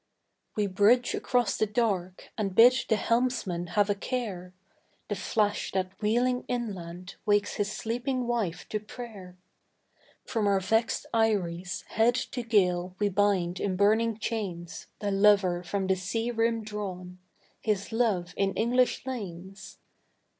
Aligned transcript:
We 0.55 0.65
bridge 0.65 1.13
across 1.13 1.55
the 1.57 1.67
dark, 1.67 2.31
and 2.35 2.55
bid 2.55 2.73
the 2.89 2.95
helmsman 2.95 3.67
have 3.77 3.87
a 3.87 3.93
care, 3.93 4.51
The 5.09 5.15
flash 5.15 5.71
that 5.73 5.91
wheeling 6.01 6.43
inland 6.47 7.17
wakes 7.23 7.57
his 7.57 7.71
sleeping 7.71 8.25
wife 8.25 8.67
to 8.69 8.79
prayer; 8.79 9.37
From 10.25 10.47
our 10.47 10.59
vexed 10.59 11.05
eyries, 11.13 11.83
head 11.89 12.15
to 12.15 12.41
gale, 12.41 12.95
we 12.97 13.09
bind 13.09 13.59
in 13.59 13.75
burning 13.75 14.17
chains 14.17 14.87
The 14.97 15.11
lover 15.11 15.61
from 15.61 15.85
the 15.85 15.95
sea 15.95 16.31
rim 16.31 16.63
drawn 16.63 17.19
his 17.59 17.91
love 17.91 18.33
in 18.35 18.55
English 18.55 19.05
lanes. 19.05 19.77